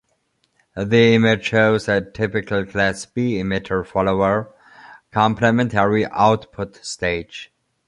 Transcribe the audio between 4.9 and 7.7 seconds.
complementary output stage.